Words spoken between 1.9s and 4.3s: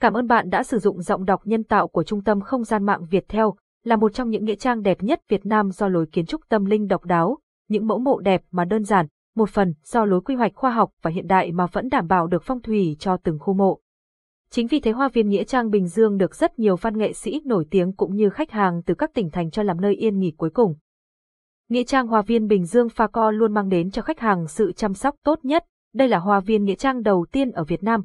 Trung tâm Không gian mạng Việt Theo, là một trong